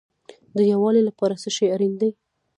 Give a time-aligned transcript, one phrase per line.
[0.57, 2.09] د یووالي لپاره څه شی اړین دی؟